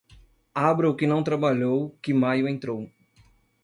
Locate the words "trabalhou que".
1.23-2.11